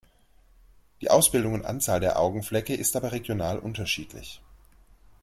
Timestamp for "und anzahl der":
1.53-2.17